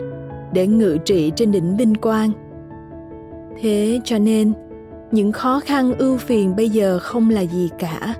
để 0.54 0.68
ngự 0.68 0.98
trị 1.06 1.32
trên 1.36 1.52
đỉnh 1.52 1.78
vinh 1.78 1.96
quang. 1.96 2.32
Thế 3.62 4.00
cho 4.04 4.20
nên, 4.20 4.54
những 5.12 5.32
khó 5.32 5.60
khăn 5.60 5.94
ưu 5.98 6.18
phiền 6.18 6.56
bây 6.56 6.70
giờ 6.70 7.00
không 7.00 7.30
là 7.30 7.42
gì 7.42 7.70
cả 7.80 8.16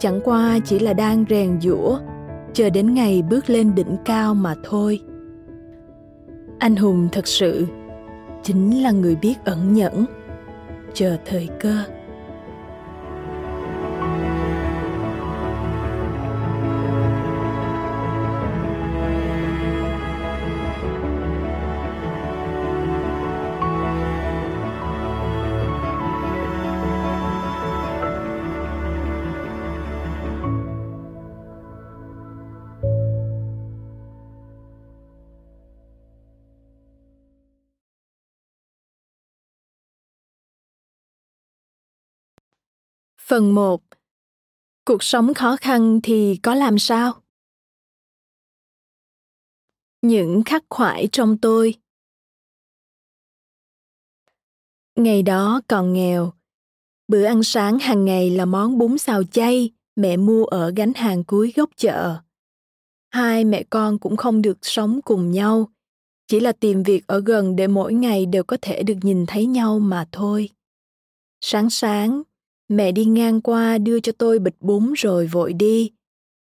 chẳng 0.00 0.20
qua 0.24 0.58
chỉ 0.64 0.78
là 0.78 0.92
đang 0.92 1.24
rèn 1.28 1.60
giũa, 1.60 1.98
chờ 2.52 2.70
đến 2.70 2.94
ngày 2.94 3.22
bước 3.22 3.50
lên 3.50 3.74
đỉnh 3.74 3.96
cao 4.04 4.34
mà 4.34 4.54
thôi. 4.64 5.00
Anh 6.58 6.76
hùng 6.76 7.08
thật 7.12 7.26
sự 7.26 7.66
chính 8.42 8.82
là 8.82 8.90
người 8.90 9.16
biết 9.16 9.34
ẩn 9.44 9.74
nhẫn. 9.74 10.04
Chờ 10.94 11.16
thời 11.26 11.48
cơ. 11.60 11.84
Phần 43.30 43.54
1 43.54 43.82
Cuộc 44.84 45.02
sống 45.02 45.34
khó 45.34 45.56
khăn 45.60 46.00
thì 46.02 46.40
có 46.42 46.54
làm 46.54 46.78
sao? 46.78 47.22
Những 50.02 50.42
khắc 50.46 50.64
khoải 50.70 51.08
trong 51.12 51.38
tôi 51.38 51.74
Ngày 54.96 55.22
đó 55.22 55.60
còn 55.68 55.92
nghèo, 55.92 56.32
bữa 57.08 57.24
ăn 57.24 57.42
sáng 57.42 57.78
hàng 57.78 58.04
ngày 58.04 58.30
là 58.30 58.44
món 58.44 58.78
bún 58.78 58.98
xào 58.98 59.22
chay 59.24 59.70
mẹ 59.96 60.16
mua 60.16 60.44
ở 60.44 60.72
gánh 60.76 60.92
hàng 60.94 61.24
cuối 61.24 61.52
góc 61.56 61.70
chợ. 61.76 62.16
Hai 63.10 63.44
mẹ 63.44 63.62
con 63.70 63.98
cũng 63.98 64.16
không 64.16 64.42
được 64.42 64.58
sống 64.62 65.00
cùng 65.04 65.30
nhau, 65.30 65.68
chỉ 66.26 66.40
là 66.40 66.52
tìm 66.52 66.82
việc 66.82 67.06
ở 67.06 67.20
gần 67.26 67.56
để 67.56 67.66
mỗi 67.66 67.94
ngày 67.94 68.26
đều 68.26 68.44
có 68.44 68.56
thể 68.62 68.82
được 68.82 68.96
nhìn 69.02 69.26
thấy 69.26 69.46
nhau 69.46 69.78
mà 69.78 70.08
thôi. 70.12 70.48
Sáng 71.40 71.70
sáng, 71.70 72.22
mẹ 72.70 72.92
đi 72.92 73.04
ngang 73.04 73.40
qua 73.40 73.78
đưa 73.78 74.00
cho 74.00 74.12
tôi 74.18 74.38
bịch 74.38 74.56
bún 74.60 74.92
rồi 74.96 75.26
vội 75.26 75.52
đi. 75.52 75.92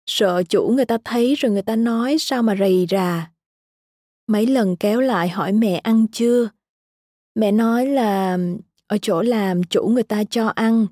Sợ 0.05 0.43
chủ 0.43 0.67
người 0.75 0.85
ta 0.85 0.97
thấy 1.05 1.35
rồi 1.35 1.51
người 1.51 1.61
ta 1.61 1.75
nói 1.75 2.17
sao 2.19 2.43
mà 2.43 2.55
rầy 2.59 2.85
rà. 2.89 3.31
Mấy 4.27 4.47
lần 4.47 4.75
kéo 4.75 4.99
lại 4.99 5.29
hỏi 5.29 5.51
mẹ 5.51 5.75
ăn 5.77 6.05
chưa? 6.11 6.49
Mẹ 7.35 7.51
nói 7.51 7.85
là, 7.85 8.37
ở 8.87 8.97
chỗ 9.01 9.21
làm 9.21 9.63
chủ 9.63 9.87
người 9.87 10.03
ta 10.03 10.23
cho 10.23 10.47
ăn. 10.47 10.87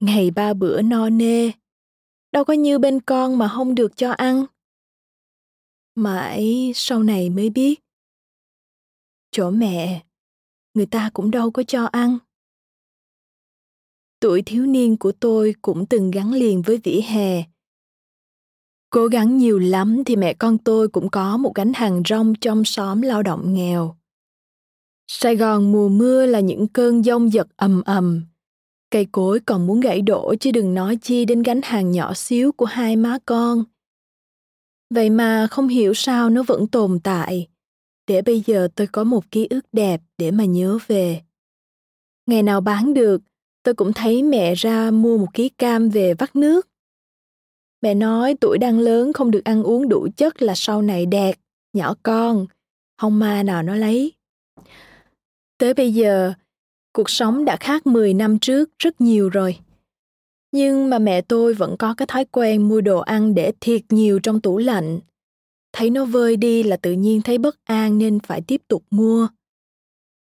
Ngày 0.00 0.30
ba 0.30 0.54
bữa 0.54 0.82
no 0.82 1.10
nê. 1.10 1.50
Đâu 2.32 2.44
có 2.44 2.52
như 2.52 2.78
bên 2.78 3.00
con 3.00 3.38
mà 3.38 3.48
không 3.48 3.74
được 3.74 3.96
cho 3.96 4.10
ăn. 4.10 4.44
Mãi 5.94 6.72
sau 6.74 7.02
này 7.02 7.30
mới 7.30 7.50
biết. 7.50 7.80
Chỗ 9.30 9.50
mẹ, 9.50 10.04
người 10.74 10.86
ta 10.86 11.10
cũng 11.14 11.30
đâu 11.30 11.50
có 11.50 11.62
cho 11.62 11.84
ăn 11.84 12.18
tuổi 14.20 14.42
thiếu 14.42 14.66
niên 14.66 14.96
của 14.96 15.12
tôi 15.12 15.54
cũng 15.62 15.86
từng 15.86 16.10
gắn 16.10 16.32
liền 16.32 16.62
với 16.62 16.80
vỉa 16.84 17.00
hè. 17.00 17.42
Cố 18.90 19.06
gắng 19.06 19.38
nhiều 19.38 19.58
lắm 19.58 20.02
thì 20.06 20.16
mẹ 20.16 20.34
con 20.34 20.58
tôi 20.58 20.88
cũng 20.88 21.10
có 21.10 21.36
một 21.36 21.52
gánh 21.54 21.72
hàng 21.72 22.02
rong 22.08 22.34
trong 22.40 22.64
xóm 22.64 23.02
lao 23.02 23.22
động 23.22 23.54
nghèo. 23.54 23.96
Sài 25.06 25.36
gòn 25.36 25.72
mùa 25.72 25.88
mưa 25.88 26.26
là 26.26 26.40
những 26.40 26.68
cơn 26.68 27.04
giông 27.04 27.32
giật 27.32 27.46
ầm 27.56 27.82
ầm. 27.82 28.24
Cây 28.90 29.06
cối 29.12 29.40
còn 29.40 29.66
muốn 29.66 29.80
gãy 29.80 30.02
đổ 30.02 30.34
chứ 30.40 30.50
đừng 30.50 30.74
nói 30.74 30.98
chi 31.02 31.24
đến 31.24 31.42
gánh 31.42 31.60
hàng 31.64 31.90
nhỏ 31.90 32.14
xíu 32.14 32.52
của 32.52 32.64
hai 32.64 32.96
má 32.96 33.18
con. 33.26 33.64
Vậy 34.90 35.10
mà 35.10 35.46
không 35.50 35.68
hiểu 35.68 35.94
sao 35.94 36.30
nó 36.30 36.42
vẫn 36.42 36.66
tồn 36.66 37.00
tại. 37.00 37.48
Để 38.06 38.22
bây 38.22 38.42
giờ 38.46 38.68
tôi 38.74 38.86
có 38.86 39.04
một 39.04 39.30
ký 39.30 39.46
ức 39.50 39.66
đẹp 39.72 40.02
để 40.18 40.30
mà 40.30 40.44
nhớ 40.44 40.78
về. 40.86 41.22
Ngày 42.26 42.42
nào 42.42 42.60
bán 42.60 42.94
được 42.94 43.22
tôi 43.66 43.74
cũng 43.74 43.92
thấy 43.92 44.22
mẹ 44.22 44.54
ra 44.54 44.90
mua 44.90 45.18
một 45.18 45.34
ký 45.34 45.48
cam 45.48 45.88
về 45.88 46.14
vắt 46.14 46.36
nước. 46.36 46.68
Mẹ 47.82 47.94
nói 47.94 48.36
tuổi 48.40 48.58
đang 48.58 48.78
lớn 48.78 49.12
không 49.12 49.30
được 49.30 49.44
ăn 49.44 49.62
uống 49.62 49.88
đủ 49.88 50.08
chất 50.16 50.42
là 50.42 50.52
sau 50.56 50.82
này 50.82 51.06
đẹp, 51.06 51.34
nhỏ 51.72 51.94
con, 52.02 52.46
không 52.98 53.18
ma 53.18 53.42
nào 53.42 53.62
nó 53.62 53.74
lấy. 53.74 54.12
Tới 55.58 55.74
bây 55.74 55.94
giờ, 55.94 56.32
cuộc 56.92 57.10
sống 57.10 57.44
đã 57.44 57.56
khác 57.56 57.86
10 57.86 58.14
năm 58.14 58.38
trước 58.38 58.70
rất 58.78 59.00
nhiều 59.00 59.28
rồi. 59.28 59.58
Nhưng 60.52 60.90
mà 60.90 60.98
mẹ 60.98 61.20
tôi 61.20 61.54
vẫn 61.54 61.76
có 61.78 61.94
cái 61.94 62.06
thói 62.06 62.24
quen 62.24 62.68
mua 62.68 62.80
đồ 62.80 62.98
ăn 62.98 63.34
để 63.34 63.52
thiệt 63.60 63.82
nhiều 63.90 64.18
trong 64.18 64.40
tủ 64.40 64.58
lạnh. 64.58 65.00
Thấy 65.72 65.90
nó 65.90 66.04
vơi 66.04 66.36
đi 66.36 66.62
là 66.62 66.76
tự 66.76 66.92
nhiên 66.92 67.22
thấy 67.22 67.38
bất 67.38 67.56
an 67.64 67.98
nên 67.98 68.20
phải 68.20 68.40
tiếp 68.40 68.62
tục 68.68 68.84
mua. 68.90 69.28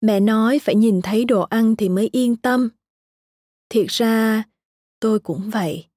Mẹ 0.01 0.19
nói 0.19 0.59
phải 0.59 0.75
nhìn 0.75 1.01
thấy 1.01 1.25
đồ 1.25 1.41
ăn 1.41 1.75
thì 1.75 1.89
mới 1.89 2.09
yên 2.11 2.35
tâm 2.35 2.69
thiệt 3.73 3.87
ra, 3.87 4.43
tôi 4.99 5.19
cũng 5.19 5.49
vậy. 5.49 5.87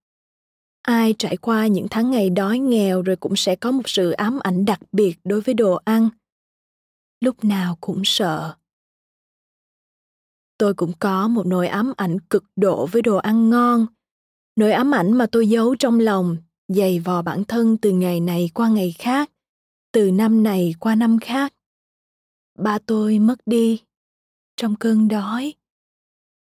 Ai 0.83 1.15
trải 1.19 1.37
qua 1.37 1.67
những 1.67 1.87
tháng 1.91 2.11
ngày 2.11 2.31
đói 2.31 2.59
nghèo 2.59 3.03
rồi 3.03 3.17
cũng 3.17 3.37
sẽ 3.37 3.57
có 3.57 3.73
một 3.73 3.83
sự 3.89 4.11
ám 4.11 4.39
ảnh 4.43 4.65
đặc 4.65 4.81
biệt 4.93 5.19
đối 5.25 5.41
với 5.41 5.55
đồ 5.55 5.75
ăn. 5.85 6.09
Lúc 7.21 7.45
nào 7.45 7.79
cũng 7.81 8.03
sợ. 8.05 8.55
Tôi 10.59 10.75
cũng 10.75 10.93
có 10.99 11.29
một 11.29 11.47
nỗi 11.47 11.69
ám 11.69 11.93
ảnh 11.97 12.21
cực 12.21 12.45
độ 12.57 12.87
với 12.87 13.03
đồ 13.03 13.17
ăn 13.17 13.51
ngon. 13.51 13.87
Nỗi 14.57 14.73
ám 14.73 14.95
ảnh 14.95 15.13
mà 15.13 15.27
tôi 15.33 15.49
giấu 15.49 15.75
trong 15.79 16.01
lòng, 16.01 16.37
dày 16.69 16.99
vò 16.99 17.23
bản 17.23 17.45
thân 17.45 17.77
từ 17.77 17.91
ngày 17.91 18.21
này 18.21 18.51
qua 18.55 18.69
ngày 18.69 18.95
khác, 18.99 19.31
từ 19.93 20.11
năm 20.11 20.43
này 20.43 20.75
qua 20.81 20.95
năm 20.95 21.19
khác. 21.19 21.55
Ba 22.59 22.79
tôi 22.79 23.19
mất 23.19 23.37
đi 23.47 23.83
trong 24.57 24.77
cơn 24.77 25.09
đói 25.09 25.55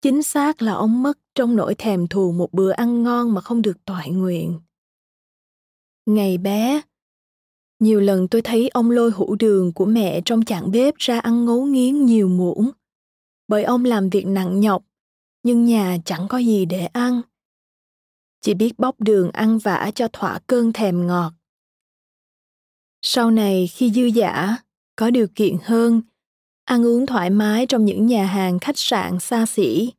chính 0.07 0.23
xác 0.23 0.61
là 0.61 0.73
ông 0.73 1.03
mất 1.03 1.19
trong 1.35 1.55
nỗi 1.55 1.75
thèm 1.75 2.07
thù 2.07 2.31
một 2.31 2.53
bữa 2.53 2.71
ăn 2.71 3.03
ngon 3.03 3.33
mà 3.33 3.41
không 3.41 3.61
được 3.61 3.85
toại 3.85 4.09
nguyện. 4.09 4.59
Ngày 6.05 6.37
bé, 6.37 6.81
nhiều 7.79 7.99
lần 7.99 8.27
tôi 8.27 8.41
thấy 8.41 8.69
ông 8.69 8.91
lôi 8.91 9.11
hũ 9.11 9.35
đường 9.39 9.73
của 9.73 9.85
mẹ 9.85 10.21
trong 10.25 10.45
chạn 10.45 10.71
bếp 10.71 10.95
ra 10.97 11.19
ăn 11.19 11.45
ngấu 11.45 11.65
nghiến 11.65 12.05
nhiều 12.05 12.27
muỗng. 12.27 12.69
Bởi 13.47 13.63
ông 13.63 13.85
làm 13.85 14.09
việc 14.09 14.27
nặng 14.27 14.59
nhọc, 14.59 14.83
nhưng 15.43 15.65
nhà 15.65 15.97
chẳng 16.05 16.27
có 16.27 16.37
gì 16.37 16.65
để 16.65 16.85
ăn. 16.85 17.21
Chỉ 18.41 18.53
biết 18.53 18.79
bóc 18.79 18.95
đường 18.99 19.31
ăn 19.31 19.57
vả 19.57 19.91
cho 19.95 20.07
thỏa 20.13 20.39
cơn 20.47 20.73
thèm 20.73 21.07
ngọt. 21.07 21.33
Sau 23.01 23.31
này 23.31 23.67
khi 23.67 23.91
dư 23.91 24.09
dả, 24.15 24.57
có 24.95 25.09
điều 25.09 25.27
kiện 25.35 25.57
hơn, 25.63 26.01
ăn 26.65 26.85
uống 26.85 27.05
thoải 27.05 27.29
mái 27.29 27.65
trong 27.65 27.85
những 27.85 28.05
nhà 28.05 28.25
hàng 28.25 28.59
khách 28.59 28.77
sạn 28.77 29.19
xa 29.19 29.45
xỉ 29.45 29.91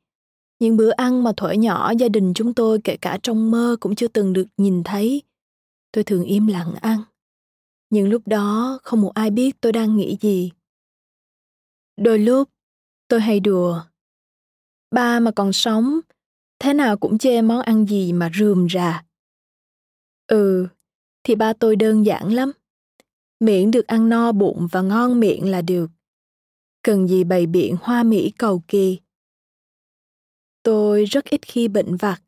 những 0.58 0.76
bữa 0.76 0.90
ăn 0.90 1.24
mà 1.24 1.32
thuở 1.36 1.50
nhỏ 1.50 1.92
gia 1.98 2.08
đình 2.08 2.32
chúng 2.34 2.54
tôi 2.54 2.80
kể 2.84 2.96
cả 2.96 3.18
trong 3.22 3.50
mơ 3.50 3.76
cũng 3.80 3.94
chưa 3.94 4.08
từng 4.08 4.32
được 4.32 4.46
nhìn 4.56 4.82
thấy. 4.84 5.22
Tôi 5.92 6.04
thường 6.04 6.24
im 6.24 6.46
lặng 6.46 6.74
ăn. 6.80 7.02
Nhưng 7.90 8.08
lúc 8.08 8.22
đó 8.26 8.78
không 8.82 9.00
một 9.00 9.12
ai 9.14 9.30
biết 9.30 9.60
tôi 9.60 9.72
đang 9.72 9.96
nghĩ 9.96 10.16
gì. 10.20 10.50
Đôi 11.96 12.18
lúc, 12.18 12.48
tôi 13.08 13.20
hay 13.20 13.40
đùa. 13.40 13.82
Ba 14.90 15.20
mà 15.20 15.30
còn 15.30 15.52
sống, 15.52 16.00
thế 16.58 16.74
nào 16.74 16.96
cũng 16.96 17.18
chê 17.18 17.42
món 17.42 17.60
ăn 17.60 17.86
gì 17.86 18.12
mà 18.12 18.30
rườm 18.34 18.68
rà. 18.70 19.04
Ừ 20.26 20.68
thì 21.28 21.34
ba 21.34 21.52
tôi 21.52 21.76
đơn 21.76 22.06
giản 22.06 22.32
lắm. 22.32 22.52
Miệng 23.40 23.70
được 23.70 23.86
ăn 23.86 24.08
no 24.08 24.32
bụng 24.32 24.68
và 24.72 24.82
ngon 24.82 25.20
miệng 25.20 25.50
là 25.50 25.62
được. 25.62 25.90
Cần 26.82 27.08
gì 27.08 27.24
bày 27.24 27.46
biện 27.46 27.76
hoa 27.82 28.02
mỹ 28.02 28.32
cầu 28.38 28.62
kỳ 28.68 28.98
tôi 30.98 31.04
rất 31.04 31.24
ít 31.24 31.40
khi 31.46 31.68
bệnh 31.68 31.96
vặt. 31.96 32.22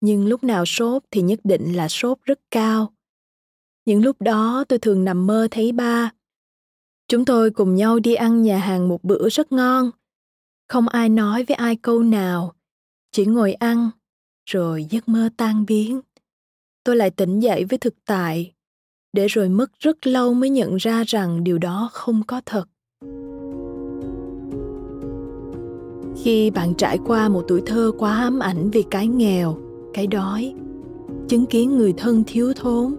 Nhưng 0.00 0.26
lúc 0.26 0.44
nào 0.44 0.66
sốt 0.66 1.02
thì 1.10 1.22
nhất 1.22 1.40
định 1.44 1.76
là 1.76 1.88
sốt 1.88 2.18
rất 2.22 2.40
cao. 2.50 2.92
Những 3.84 4.02
lúc 4.02 4.22
đó 4.22 4.64
tôi 4.68 4.78
thường 4.78 5.04
nằm 5.04 5.26
mơ 5.26 5.48
thấy 5.50 5.72
ba. 5.72 6.12
Chúng 7.08 7.24
tôi 7.24 7.50
cùng 7.50 7.74
nhau 7.74 7.98
đi 7.98 8.14
ăn 8.14 8.42
nhà 8.42 8.58
hàng 8.58 8.88
một 8.88 9.04
bữa 9.04 9.28
rất 9.28 9.52
ngon. 9.52 9.90
Không 10.68 10.88
ai 10.88 11.08
nói 11.08 11.44
với 11.44 11.54
ai 11.54 11.76
câu 11.76 12.02
nào. 12.02 12.52
Chỉ 13.12 13.26
ngồi 13.26 13.52
ăn, 13.52 13.90
rồi 14.46 14.86
giấc 14.90 15.08
mơ 15.08 15.28
tan 15.36 15.66
biến. 15.66 16.00
Tôi 16.84 16.96
lại 16.96 17.10
tỉnh 17.10 17.40
dậy 17.40 17.64
với 17.64 17.78
thực 17.78 17.94
tại, 18.04 18.52
để 19.12 19.26
rồi 19.26 19.48
mất 19.48 19.72
rất 19.78 20.06
lâu 20.06 20.34
mới 20.34 20.50
nhận 20.50 20.76
ra 20.76 21.04
rằng 21.06 21.44
điều 21.44 21.58
đó 21.58 21.90
không 21.92 22.22
có 22.26 22.40
thật 22.46 22.64
khi 26.16 26.50
bạn 26.50 26.74
trải 26.74 26.98
qua 27.06 27.28
một 27.28 27.44
tuổi 27.48 27.62
thơ 27.66 27.92
quá 27.98 28.16
ám 28.16 28.38
ảnh 28.38 28.70
vì 28.70 28.82
cái 28.82 29.06
nghèo, 29.06 29.56
cái 29.94 30.06
đói, 30.06 30.54
chứng 31.28 31.46
kiến 31.46 31.76
người 31.76 31.92
thân 31.96 32.24
thiếu 32.26 32.52
thốn, 32.56 32.94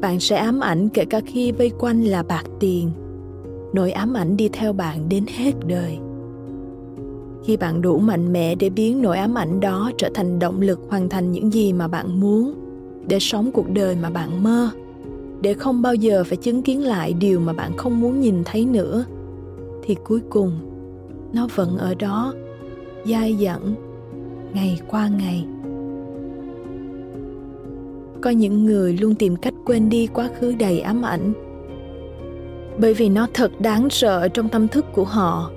bạn 0.00 0.20
sẽ 0.20 0.36
ám 0.36 0.60
ảnh 0.60 0.88
kể 0.88 1.04
cả 1.04 1.20
khi 1.26 1.52
vây 1.52 1.70
quanh 1.78 2.04
là 2.04 2.22
bạc 2.22 2.44
tiền. 2.60 2.90
Nỗi 3.72 3.92
ám 3.92 4.14
ảnh 4.14 4.36
đi 4.36 4.48
theo 4.48 4.72
bạn 4.72 5.08
đến 5.08 5.24
hết 5.36 5.52
đời. 5.66 5.98
Khi 7.44 7.56
bạn 7.56 7.82
đủ 7.82 7.98
mạnh 7.98 8.32
mẽ 8.32 8.54
để 8.54 8.70
biến 8.70 9.02
nỗi 9.02 9.18
ám 9.18 9.38
ảnh 9.38 9.60
đó 9.60 9.90
trở 9.98 10.08
thành 10.14 10.38
động 10.38 10.60
lực 10.60 10.80
hoàn 10.88 11.08
thành 11.08 11.32
những 11.32 11.52
gì 11.52 11.72
mà 11.72 11.88
bạn 11.88 12.20
muốn, 12.20 12.54
để 13.08 13.18
sống 13.20 13.50
cuộc 13.52 13.70
đời 13.70 13.96
mà 14.02 14.10
bạn 14.10 14.42
mơ, 14.42 14.70
để 15.40 15.54
không 15.54 15.82
bao 15.82 15.94
giờ 15.94 16.24
phải 16.26 16.36
chứng 16.36 16.62
kiến 16.62 16.82
lại 16.82 17.12
điều 17.12 17.40
mà 17.40 17.52
bạn 17.52 17.76
không 17.76 18.00
muốn 18.00 18.20
nhìn 18.20 18.42
thấy 18.44 18.64
nữa, 18.64 19.04
thì 19.82 19.96
cuối 20.04 20.20
cùng 20.30 20.52
nó 21.34 21.48
vẫn 21.54 21.78
ở 21.78 21.94
đó, 21.94 22.34
dai 23.04 23.36
dẳng, 23.40 23.74
ngày 24.52 24.80
qua 24.88 25.08
ngày. 25.08 25.46
Có 28.20 28.30
những 28.30 28.66
người 28.66 28.92
luôn 28.92 29.14
tìm 29.14 29.36
cách 29.36 29.54
quên 29.64 29.88
đi 29.88 30.06
quá 30.06 30.28
khứ 30.40 30.54
đầy 30.58 30.80
ám 30.80 31.02
ảnh. 31.02 31.32
Bởi 32.78 32.94
vì 32.94 33.08
nó 33.08 33.26
thật 33.34 33.60
đáng 33.60 33.90
sợ 33.90 34.28
trong 34.28 34.48
tâm 34.48 34.68
thức 34.68 34.84
của 34.92 35.04
họ, 35.04 35.50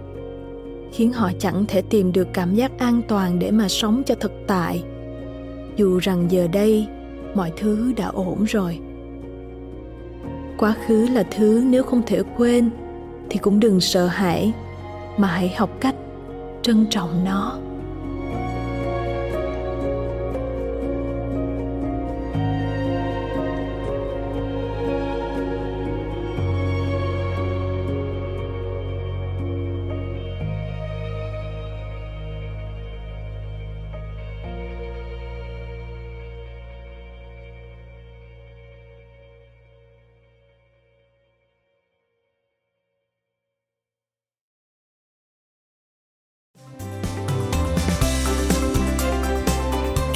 khiến 0.92 1.12
họ 1.12 1.32
chẳng 1.40 1.66
thể 1.68 1.82
tìm 1.82 2.12
được 2.12 2.28
cảm 2.34 2.56
giác 2.56 2.80
an 2.80 3.02
toàn 3.08 3.40
để 3.40 3.52
mà 3.52 3.68
sống 3.68 4.04
cho 4.06 4.16
thực 4.16 4.32
tại. 4.48 4.84
Dù 5.76 5.98
rằng 5.98 6.32
giờ 6.32 6.48
đây, 6.54 6.88
mọi 7.36 7.52
thứ 7.58 7.94
đã 7.98 8.08
ổn 8.08 8.44
rồi. 8.44 8.80
Quá 10.58 10.76
khứ 10.88 11.08
là 11.14 11.24
thứ 11.24 11.64
nếu 11.70 11.84
không 11.84 12.02
thể 12.06 12.22
quên, 12.38 12.70
thì 13.30 13.38
cũng 13.38 13.60
đừng 13.60 13.80
sợ 13.80 14.08
hãi 14.08 14.54
mà 15.18 15.28
hãy 15.28 15.50
học 15.58 15.70
cách 15.80 15.96
trân 16.62 16.88
trọng 16.90 17.24
nó. 17.26 17.58